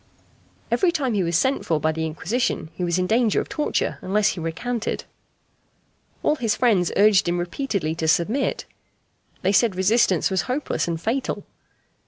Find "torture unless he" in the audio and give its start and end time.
3.49-4.39